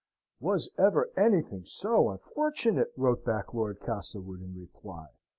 [0.39, 5.05] "Was ever anything so unfortunate?" wrote back Lord Castlewood, in reply.